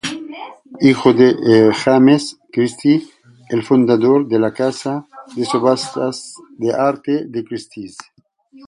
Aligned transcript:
Hijo 0.79 1.13
de 1.13 1.71
James 1.75 2.39
Christie, 2.51 3.07
el 3.49 3.61
fundador 3.61 4.27
de 4.27 4.39
la 4.39 4.51
casa 4.51 5.05
de 5.35 5.45
subastas 5.45 6.33
de 6.57 6.73
arte 6.73 7.29
Christie's. 7.47 7.97